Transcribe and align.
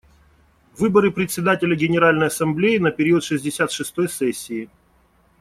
Выборы 0.79 1.11
Председателя 1.11 1.75
Генеральной 1.75 2.25
Ассамблеи 2.25 2.79
на 2.79 2.89
период 2.89 3.23
шестьдесят 3.23 3.71
шестой 3.71 4.09
сессии. 4.09 4.67